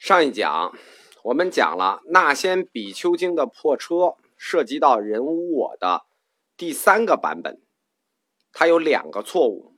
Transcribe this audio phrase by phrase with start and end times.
[0.00, 0.74] 上一讲
[1.24, 6.06] 我们讲了《那先比丘经》的破车，涉及到人无我的
[6.56, 7.60] 第三个版本，
[8.50, 9.76] 它有两个错误。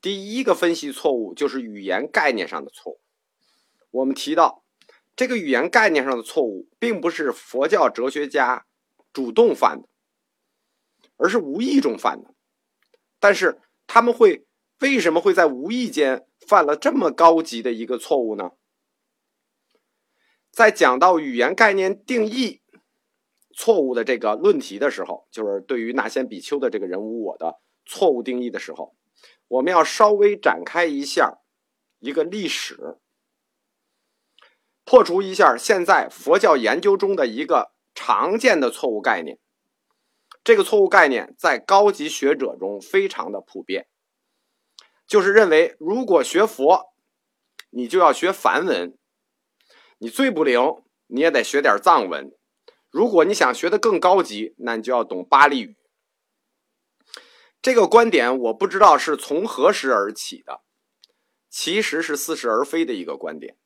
[0.00, 3.00] 第一个分析错误就是语言概念上的错误。
[3.90, 4.64] 我们提到
[5.14, 8.64] 这个语言概念上的错误，并不是佛教哲学家
[9.12, 9.88] 主动犯的，
[11.18, 12.32] 而是无意中犯的。
[13.20, 14.46] 但是他们会
[14.80, 18.52] 为什么会在无意间犯了这么高级的一个错误呢？
[20.52, 22.60] 在讲到语言概念定义
[23.56, 28.94] 错误的这个论题的时候，就是对于那先比丘的这个人无我的错误定义的时候，
[29.48, 31.38] 我们要稍微展开一下
[32.00, 32.98] 一个历史，
[34.84, 39.38] 破除一下现在佛教研究中的一个常见的错误概念。
[40.44, 43.86] 这个错误概念在高级学者中非常的普遍，
[45.06, 46.92] 就是认为如果学佛，
[47.70, 48.98] 你就要学梵文。
[50.02, 50.58] 你最不灵，
[51.06, 52.32] 你也得学点藏文。
[52.90, 55.76] 如果你想学的更高级，那你就要懂巴利语。
[57.62, 60.62] 这个观点我不知道是从何时而起的，
[61.48, 63.56] 其实是似是而非的一个观点。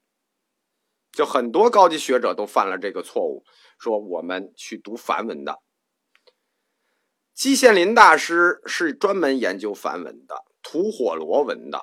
[1.10, 3.42] 就很多高级学者都犯了这个错误，
[3.78, 5.62] 说我们去读梵文的。
[7.32, 11.82] 季羡林大师是专门研究梵文的，吐火罗文的。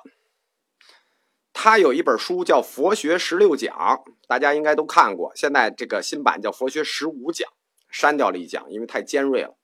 [1.64, 3.74] 他有一本书叫《佛学十六讲》，
[4.28, 5.32] 大家应该都看过。
[5.34, 7.48] 现在这个新版叫《佛学十五讲》，
[7.88, 9.56] 删掉了一讲，因为太尖锐了。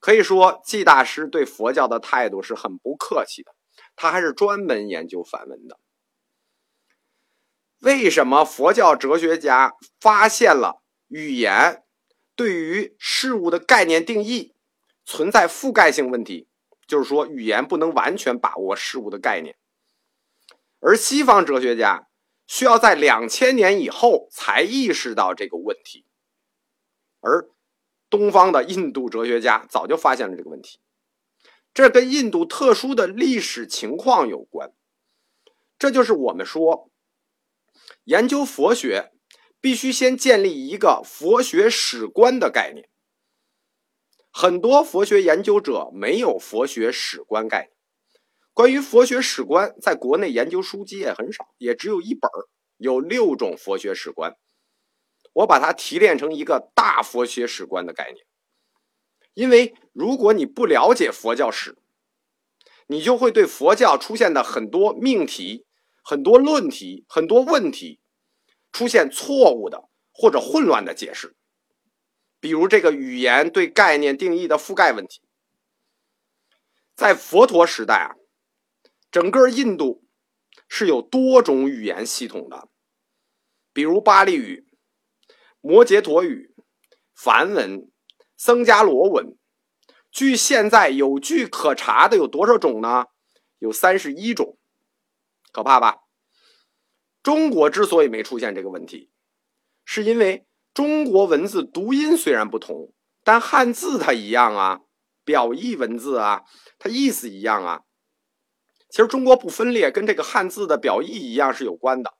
[0.00, 3.54] 可以说，季大师对佛教的态度是很不客气的。
[3.96, 5.78] 他还是专门研究梵文的。
[7.80, 11.84] 为什么佛教哲学家发现了语言
[12.36, 14.52] 对于事物的概念定义
[15.06, 16.48] 存在覆盖性问题？
[16.86, 19.56] 就是说，语言不能完全把握事物的概念。
[20.86, 22.08] 而西方哲学家
[22.46, 26.04] 需要在两千年以后才意识到这个问题，
[27.20, 27.48] 而
[28.10, 30.78] 东方的印度哲学家早就发现了这个问题。
[31.72, 34.74] 这跟印度特殊的历史情况有关。
[35.78, 36.90] 这就是我们说，
[38.04, 39.12] 研究佛学
[39.62, 42.90] 必须先建立一个佛学史观的概念。
[44.30, 47.70] 很多佛学研究者没有佛学史观概念。
[48.54, 52.30] 关于佛学史观，在国内研究书籍也很少，也只有一本
[52.76, 54.36] 有六种佛学史观。
[55.32, 58.24] 我把它提炼成一个大佛学史观的概念。
[59.34, 61.76] 因为如果你不了解佛教史，
[62.86, 65.66] 你就会对佛教出现的很多命题、
[66.04, 67.98] 很多论题、很多问题
[68.70, 71.34] 出现错误的或者混乱的解释。
[72.38, 75.22] 比如这个语言对概念定义的覆盖问题，
[76.94, 78.14] 在佛陀时代啊。
[79.14, 80.02] 整个印度
[80.66, 82.68] 是有多种语言系统的，
[83.72, 84.66] 比如巴利语、
[85.60, 86.52] 摩羯陀语、
[87.14, 87.88] 梵文、
[88.36, 89.38] 僧伽罗文。
[90.10, 93.06] 据现在有据可查的有多少种呢？
[93.60, 94.58] 有三十一种，
[95.52, 95.98] 可怕吧？
[97.22, 99.12] 中国之所以没出现这个问题，
[99.84, 100.44] 是因为
[100.74, 102.92] 中国文字读音虽然不同，
[103.22, 104.80] 但汉字它一样啊，
[105.24, 106.42] 表意文字啊，
[106.80, 107.82] 它意思一样啊。
[108.94, 112.14] 其实中国不分裂，跟这个汉字的表意一样是有关的。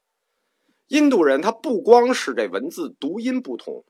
[0.88, 3.84] 印度人他不光是这文字读音不同，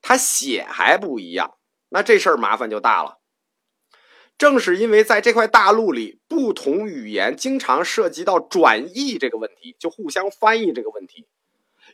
[0.00, 1.58] 他写还不一样，
[1.90, 3.18] 那这事儿麻烦就大了。
[4.38, 11.26] 正是因为在这块大陆里，不同语言经常涉及到转译这个问题，就互相翻译这个问题，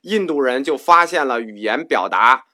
[0.03, 2.45] 印度人就发现了语言表达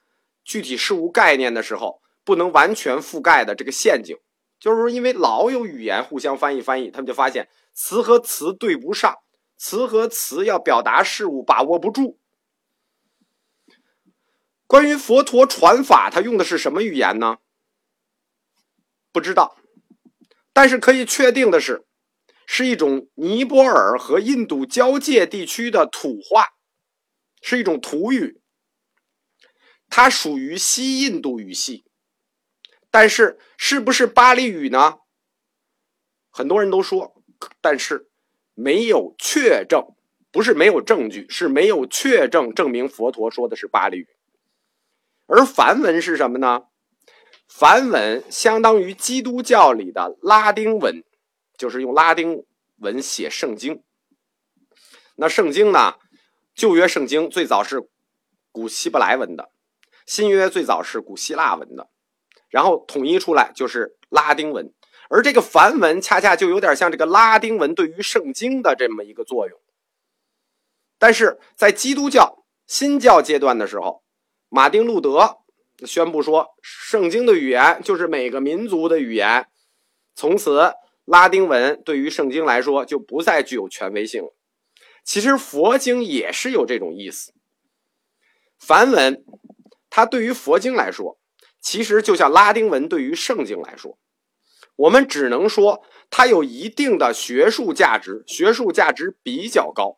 [0.43, 4.17] 具体事物概念的时候不能完全覆盖的这个陷阱。
[4.65, 7.47] 就是说，因为老有语言互相翻译翻译，他们就发现。
[7.71, 9.13] 词和词对不上，
[9.57, 12.19] 词和词要表达事物把握不住。
[14.65, 17.37] 关于佛陀传法，他用的是什么语言呢？
[19.11, 19.55] 不知道，
[20.51, 21.85] 但是可以确定的是，
[22.47, 26.55] 是一种尼泊尔和印度交界地区的土话，
[27.39, 28.41] 是一种土语。
[29.89, 31.85] 它属于西印度语系，
[32.95, 34.99] 但是是不是巴利语呢？
[36.31, 37.21] 很多人都说。
[37.59, 38.07] 但是
[38.53, 39.93] 没有确证，
[40.31, 44.07] 不是没有证据，是没有确证证明佛陀说的是巴利语。
[45.25, 46.67] 而梵文是什么呢？
[47.49, 51.03] 梵文相当于基督教里的拉丁文，
[51.57, 52.45] 就是用拉丁
[52.77, 53.83] 文写圣经。
[55.17, 55.95] 那圣经呢？
[56.53, 57.89] 旧约圣经最早是
[58.53, 59.51] 古希伯来文的，
[60.05, 61.89] 新约最早是古希腊文的，
[62.49, 64.73] 然后统一出来就是拉丁文。
[65.07, 69.59] 而这个梵文恰恰就有点像这个拉丁文对于圣经的这么一个作用，
[70.97, 74.03] 但是在基督教新教阶段的时候，
[74.49, 75.37] 马丁路德
[75.85, 79.45] 宣布说，圣经的语言就是每个民族的语言，
[80.15, 80.73] 从此
[81.05, 84.33] 拉丁文对于圣经来说就不再具有权威性了。
[85.03, 87.31] 其实佛经也是有这种意思，
[88.57, 89.23] 梵文
[89.91, 91.19] 它对于佛经来说，
[91.65, 93.97] 其实就像拉丁文对于圣经来说，
[94.75, 99.97] 我们只能说它有一定的学术价值，学术价值比较高。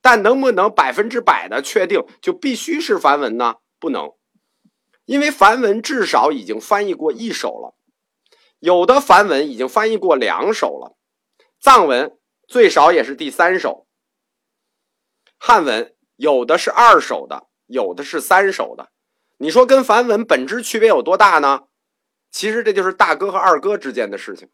[0.00, 3.56] 但能不能百分之百的确定就必须是梵文呢？
[3.80, 4.12] 不能，
[5.04, 7.74] 因为梵文至少已经翻译过一首了，
[8.60, 10.96] 有的梵文已经翻译过两首了，
[11.60, 12.16] 藏文
[12.46, 13.88] 最少也是第三首，
[15.36, 18.92] 汉文有的是二首的，有的是三首的。
[19.42, 21.62] 你说跟梵文本质区别有多大呢？
[22.30, 24.48] 其实这就是大哥和二哥之间的事情，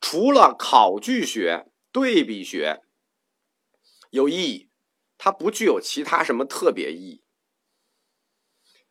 [0.00, 2.80] 除了考据学、对比学。
[4.10, 4.68] 有意义，
[5.16, 7.22] 它不具有其他什么特别意义。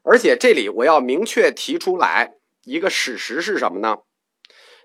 [0.04, 3.98] 而且这里我要明确提出来一个史实是什么呢？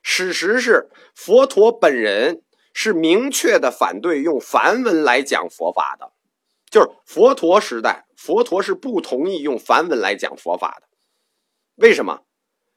[0.02, 2.42] 史实是佛陀本人
[2.72, 6.12] 是明确的反对用梵文来讲佛法的，
[6.74, 10.88] 就是佛陀时代，佛陀是不同意用梵文来讲佛法的。
[11.76, 12.24] 为什么？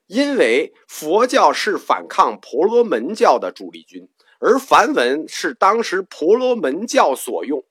[0.06, 4.08] 因为佛教是反抗婆罗门教的主力军。
[4.40, 7.66] 而梵文是当时婆罗门教所用，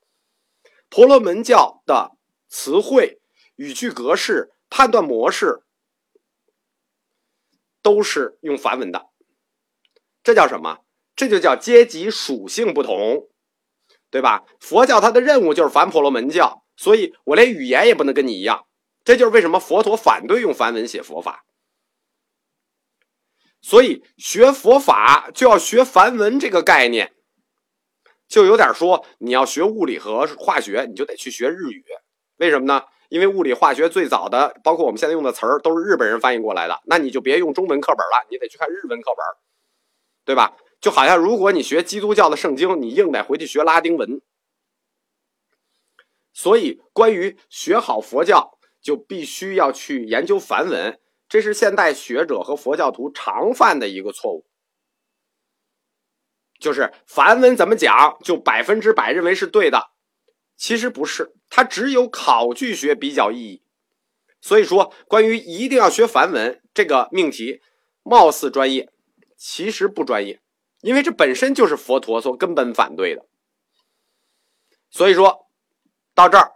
[0.88, 2.16] 婆罗门教的
[2.48, 3.20] 词汇、
[3.54, 5.62] 语句格式、判断模式
[7.82, 9.06] 都是用梵文的。
[10.24, 10.80] 这叫什么？
[11.14, 13.28] 这就叫阶级属性不同，
[14.16, 14.42] 对吧？
[14.60, 18.64] 佛教它的任务就是反婆罗门教，所以我连语言也不能跟你一样。
[19.04, 21.44] 这就是为什么佛陀反对用梵文写佛法。
[23.60, 27.12] 所以学佛法就要学梵文这个概念，
[28.26, 31.84] 就有点说你要学物理和化学，你就得去学日语。
[32.38, 32.84] 为什么呢？
[33.10, 36.80] 因为物理化学最早的，包括我们现在用的词儿，都是日本人翻译过来的。
[36.86, 39.26] 那你就别用中文课本了，你得去看日文课本，
[40.24, 40.56] 对吧？
[40.80, 44.20] 就好像如果你学基督教的圣经，你硬得回去学拉丁文。
[46.32, 51.00] 所以，关于学好佛教，就必须要去研究梵文。
[51.28, 54.46] 这是现代学者和佛教徒常犯的一个错误，
[56.60, 59.90] 就是梵文怎么讲就百分之百认为是对的，
[60.56, 63.62] 其实不是，它只有考据学比较意义。
[64.40, 67.60] 所以说，关于一定要学梵文这个命题，
[68.04, 68.88] 貌似专业，
[69.36, 70.40] 其实不专业，
[70.86, 73.26] 因为这本身就是佛陀所根本反对的。
[74.88, 75.48] 所以说
[76.14, 76.52] 到这儿，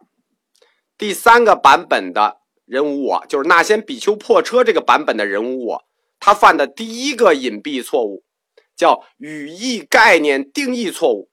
[0.97, 2.38] 第三个版本的。
[2.71, 5.85] 人无我就是那先比丘破车这个版本的人无我，
[6.21, 8.23] 他犯的第一个隐蔽错误
[8.77, 11.29] 叫语义概念定义错误，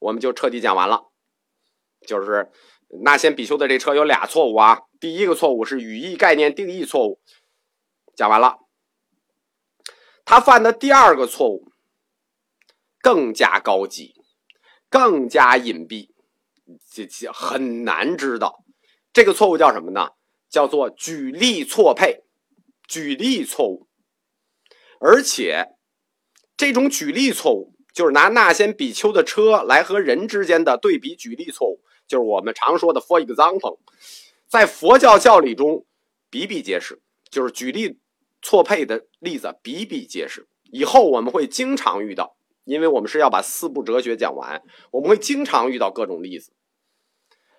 [0.00, 1.04] 我们就彻底讲完了。
[2.04, 2.50] 就是
[3.04, 7.20] 那先比丘的这车有俩错误啊，第一个错误是语义概念定义错误，
[8.16, 8.58] 讲完了。
[10.24, 11.70] 他犯的第二个错误
[13.04, 14.14] 更加高级，
[14.88, 16.08] 更加隐蔽，
[16.90, 18.64] 这这很难知道。
[19.12, 20.12] 这个错误叫什么呢？
[20.48, 22.22] 叫做举例错配，
[22.88, 23.86] 举例错误，
[25.00, 25.74] 而且
[26.56, 33.80] 这种举例错误就是拿那先比丘的车来和人之间的对比举例错误，就是我们常说的 for example，
[34.48, 35.84] 在佛教教理中
[36.30, 37.98] 比比皆是，就是举例
[38.40, 40.48] 错配的例子比比皆是。
[40.70, 46.52] 以后我们会经常遇到，因为我们是要把四部哲学讲完，我们会经常遇到各种例子，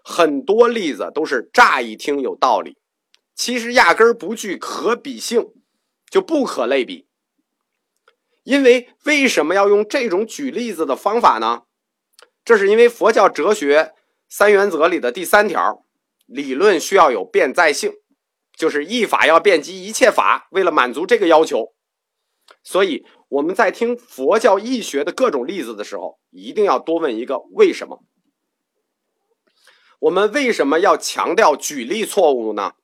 [0.04, 2.78] 很多例子都是乍一听有道理。
[3.36, 5.48] 其实压根儿不具可比性，
[6.10, 7.08] 就不可类比。
[8.44, 11.64] 因为为什么要用这种举例子的方法呢？
[12.44, 13.94] 这是因为佛教哲学
[14.30, 15.84] 三原则里的第三条，
[16.28, 17.92] 理论需要有辩在性，
[18.56, 20.48] 就是一法要遍及一切法。
[20.52, 21.74] 为了满足这个要求，
[22.64, 23.04] 所以
[23.36, 28.02] 我们在听佛教义学的各种例子的时候，一定要多问一个为什么。
[30.00, 32.76] 我们为什么要强调举例错误呢？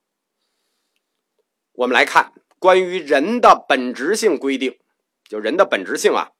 [1.71, 4.77] 我们来看关于人的本质性规定，
[5.29, 6.31] 就人的本质性啊。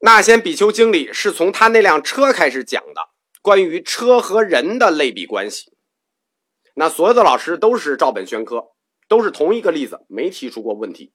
[0.00, 5.72] 那先比丘经里是从他那辆车开始讲的，关于车和人的类比关系。
[6.74, 8.72] 那所有的老师都是照本宣科，
[9.06, 11.12] 都是同一个例子，没提出过问题。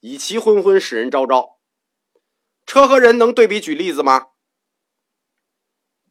[0.00, 1.58] 以其昏昏，使人昭昭。
[2.66, 4.28] 车和人能对比举例子吗？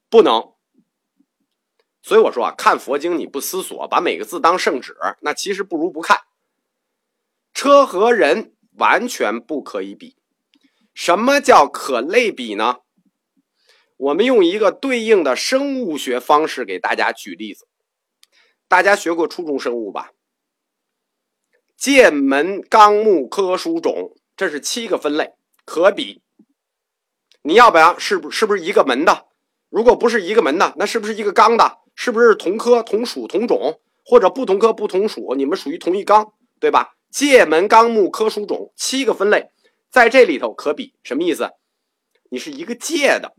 [0.10, 0.54] 不能。
[2.02, 6.22] 所以我说啊，看佛经你不思索，把每个字当圣旨，那其实不如不看。
[7.54, 10.16] 车和人完全不可以比。
[10.94, 12.80] 什么叫可类比呢？
[13.98, 17.68] 我们用一个对应的生物学方式给大家举例子。
[18.68, 20.12] 大家学过初中生物吧？
[21.80, 25.32] 剑门纲目科属种，这是七个分类，
[25.64, 26.22] 可比。
[27.42, 27.98] 你要不要？
[27.98, 29.28] 是不是不是一个门的？
[29.70, 31.78] 如果不是一个门的，那是不是一个纲的？
[31.96, 33.80] 是不是同科同属同种？
[34.04, 35.34] 或者不同科不同属？
[35.36, 36.96] 你们属于同一纲，对吧？
[37.10, 39.50] 界门纲目科属种七个分类，
[39.90, 41.50] 在这里头可比什么意思？
[42.30, 43.34] 你是一个界的，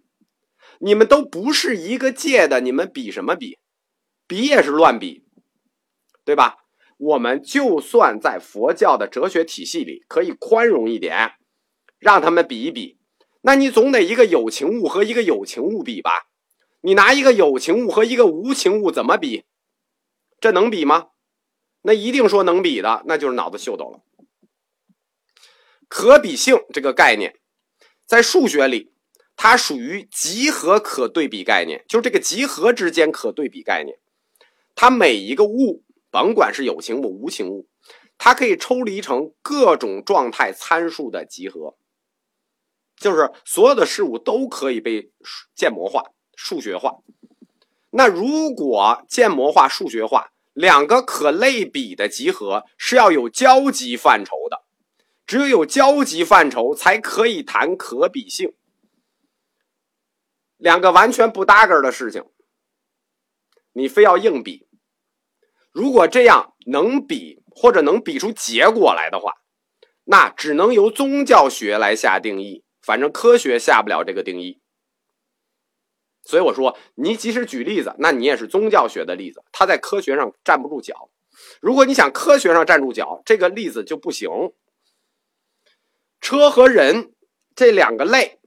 [0.78, 3.58] 你们都不是一个界的，你们比什么比？
[4.26, 5.26] 比也是乱比，
[6.24, 6.56] 对吧？
[7.00, 11.32] 我们就算在佛教的哲学体系里可以宽容一点，
[11.98, 12.98] 让他们比一比。
[13.40, 16.10] 那你总得一个有情物和一个有情物比吧？
[16.82, 19.44] 你拿一个有情物和一个无情物怎么比？
[20.38, 21.08] 这能比吗？
[21.82, 24.00] 那一定说能比的，那就是脑子秀逗了。
[25.88, 27.40] 可比性这个概念，
[28.04, 28.92] 在数学里，
[29.36, 33.98] 它属于集合可对比概念，就是这个集合之间可对比概念。
[34.74, 37.68] 它每一个物，甭管是有情物、无情物，
[38.18, 41.76] 它可以抽离成各种状态参数的集合。
[42.96, 45.10] 就是所有的事物都可以被
[45.54, 46.04] 建模化、
[46.36, 46.98] 数学化。
[47.92, 54.64] 那如果建模化、数学化，两个可类比的集合是要有交集范畴的，
[55.26, 58.54] 只有有交集范畴才可以谈可比性。
[60.56, 62.26] 两个完全不搭嘎的事情，
[63.72, 64.68] 你非要硬比，
[65.72, 69.34] 如果这样能比或者能比出结果来的话，
[70.04, 72.64] 那只能由宗教学来下定义。
[72.82, 74.58] 反正科学下不了这个定义，
[76.22, 81.10] 所以我说，你即使举例子，那你也是宗教学的例子，它在科学上站不住脚。
[81.60, 84.30] 如果你想科学上站住脚，这个例子就不行。
[86.22, 87.12] 车和人
[87.54, 88.40] 这两个类，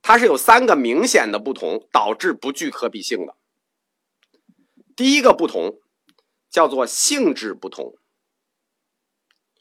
[0.00, 3.36] 它是有三个明显的不同，导致不具可比性的。
[4.96, 5.80] 第一个不同
[6.50, 7.94] 叫做性质不同。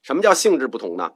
[0.01, 1.13] 什么叫性质不同呢？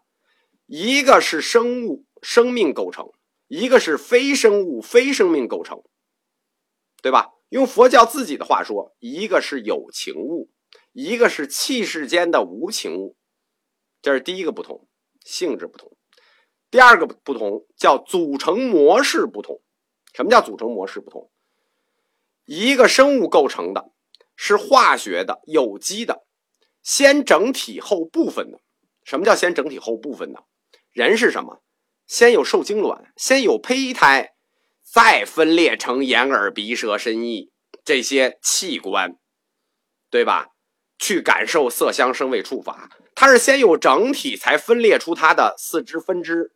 [0.68, 3.12] 一个是生物生命构成，
[3.48, 5.84] 一个是非生物非生命构成，
[7.02, 7.32] 对吧？
[7.50, 10.50] 用佛教自己的话说，一个是有情物，
[10.92, 13.16] 一个是气世间的无情物，
[14.02, 14.88] 这是第一个不同，
[15.24, 15.96] 性质不同。
[16.72, 19.62] 第二个不同叫组成模式不同。
[20.14, 21.30] 什么叫组成模式不同？
[22.46, 23.92] 一个生物构成的
[24.36, 26.24] 是化学的、有机的，
[26.82, 28.60] 先整体后部分的。
[29.04, 30.44] 什么叫先整体后部分的？
[30.92, 31.62] 人是什么？
[32.08, 34.34] 先有受精卵，先有胚胎，
[34.84, 37.52] 再分裂成眼耳鼻舌身意
[37.84, 39.18] 这些器官，
[40.10, 40.50] 对吧？
[40.98, 46.54] 去感受色香声味触法，它是先有整体，才分裂出它的四肢分支。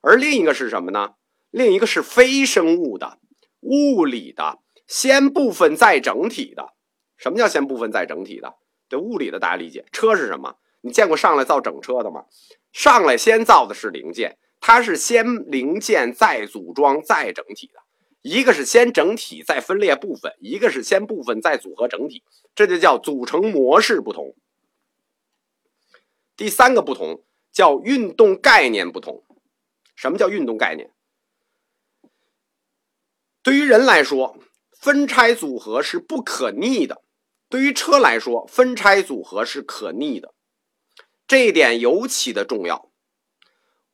[0.00, 1.14] 而另一个是什么呢？
[1.50, 3.18] 另一个是非生物的、
[3.60, 6.72] 物理的，先部分再整体的。
[7.20, 8.54] 什么叫先部分再整体的？
[8.88, 10.56] 对物理的大家理解，车是什么？
[10.80, 12.24] 你见过上来造整车的吗？
[12.72, 17.80] 上来先造的是零件，它是先零件再组装再整体的。
[18.22, 22.22] 一个是先整体再分裂部分，一个是先部分再组合整体，
[22.54, 24.34] 这就叫组成模式不同。
[26.36, 27.22] 第三个不同
[27.52, 29.22] 叫运动概念不同。
[29.94, 30.90] 什么叫运动概念？
[33.42, 34.38] 对于人来说，
[34.72, 37.02] 分拆组合是不可逆的；
[37.50, 40.32] 对于车来说，分拆组合是可逆的。
[41.26, 42.90] 这一点尤其的重要，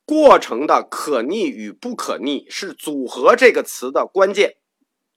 [0.05, 4.57] 过程的可逆与不可逆是“组合”这个词的关键。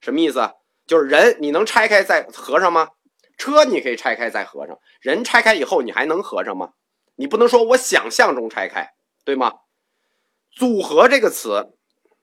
[0.00, 0.50] 什么意思？
[0.87, 2.88] 就是人你能拆开再合上吗？
[3.37, 6.73] 车你可以拆开再合上，人拆开以后你还能合上吗？
[7.16, 8.94] 你不能说我想象中拆开，
[9.25, 9.52] 对吗？
[10.50, 11.75] 组合这个词，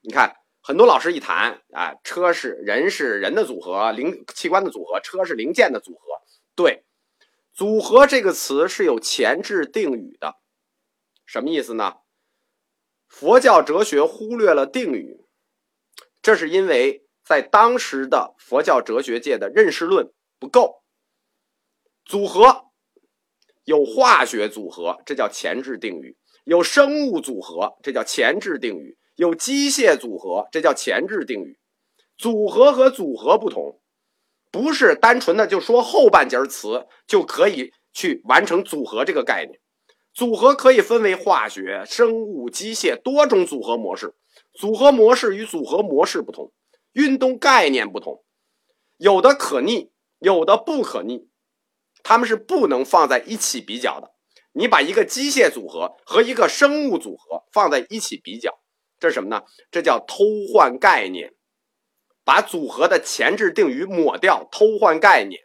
[0.01, 0.36] 你看
[0.67, 6.01] 很多老师一谈啊，车是人是人的组合，零器官的组合，车是零件的组合，
[6.57, 6.83] 对。
[7.53, 10.36] 组合这个词是有前置定语的，
[11.25, 12.00] 什么意思呢？
[13.07, 15.25] 佛教哲学忽略了定语，
[16.21, 20.83] 这是因为在当时的佛教哲学界的认识论不够。
[22.03, 22.65] 组合
[23.63, 31.59] 有化学组合，这叫前置定语；有生物组合，这叫前置定语；有机械组合，这叫前置定语。
[32.17, 33.81] 组合和组合不同。
[34.50, 39.59] 不是单纯的就说后半截词就可以去完成组合这个概念，
[40.13, 44.15] 组合可以分为化学、生物、机械多种组合模式，
[44.53, 46.53] 组合模式与组合模式不同，
[46.93, 48.24] 运动概念不同，
[48.97, 51.27] 有的可逆，有的不可逆，
[52.01, 54.12] 它们是不能放在一起比较的。
[54.53, 58.57] 你把一个机械组合和一个生物组合放在一起比较，
[59.00, 59.44] 这是什么呢？
[59.72, 61.34] 这叫偷换概念，
[62.24, 65.42] 把组合的前置定语抹掉，偷换概念。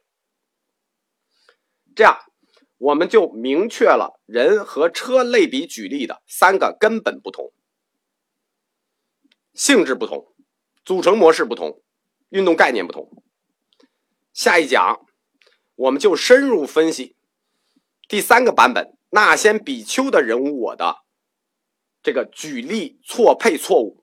[1.95, 2.19] 这样，
[2.79, 7.53] 我们就明确了人和车类比举例的三个根本不同：
[9.53, 10.35] 性质不同，
[10.85, 11.83] 组成模式不同，
[12.31, 13.23] 运动概念不同。
[14.33, 15.05] 下一讲，
[15.75, 17.17] 我们就深入分析
[18.09, 21.03] 第三个版本那先比丘的人物我的
[22.03, 24.02] 这个举例错配错误。